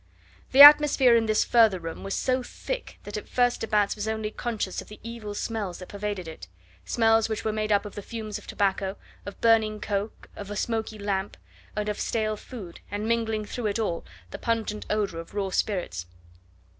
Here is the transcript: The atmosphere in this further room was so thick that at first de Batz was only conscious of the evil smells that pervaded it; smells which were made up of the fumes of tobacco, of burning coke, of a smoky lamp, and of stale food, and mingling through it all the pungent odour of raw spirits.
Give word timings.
The 0.51 0.63
atmosphere 0.63 1.15
in 1.15 1.27
this 1.27 1.45
further 1.45 1.79
room 1.79 2.01
was 2.03 2.15
so 2.15 2.41
thick 2.41 2.97
that 3.03 3.17
at 3.17 3.29
first 3.29 3.61
de 3.61 3.67
Batz 3.67 3.95
was 3.95 4.07
only 4.07 4.31
conscious 4.31 4.81
of 4.81 4.87
the 4.87 4.99
evil 5.03 5.35
smells 5.35 5.77
that 5.77 5.89
pervaded 5.89 6.27
it; 6.27 6.47
smells 6.85 7.29
which 7.29 7.45
were 7.45 7.53
made 7.53 7.71
up 7.71 7.85
of 7.85 7.93
the 7.93 8.01
fumes 8.01 8.39
of 8.39 8.47
tobacco, 8.47 8.97
of 9.27 9.39
burning 9.41 9.79
coke, 9.79 10.27
of 10.35 10.49
a 10.49 10.55
smoky 10.55 10.97
lamp, 10.97 11.37
and 11.75 11.87
of 11.87 11.99
stale 11.99 12.35
food, 12.35 12.79
and 12.89 13.07
mingling 13.07 13.45
through 13.45 13.67
it 13.67 13.77
all 13.77 14.03
the 14.31 14.39
pungent 14.39 14.87
odour 14.89 15.19
of 15.19 15.35
raw 15.35 15.51
spirits. 15.51 16.07